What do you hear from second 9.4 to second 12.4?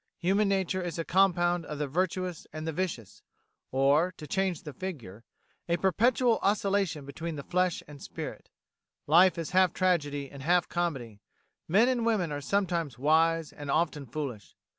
half tragedy and half comedy: men and women